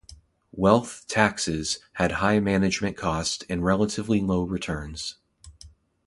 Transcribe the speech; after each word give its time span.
Wealth 0.53 1.05
taxes 1.07 1.77
had 1.93 2.13
high 2.13 2.39
management 2.39 2.97
cost 2.97 3.43
and 3.47 3.63
relatively 3.63 4.19
low 4.19 4.41
returns. 4.41 5.17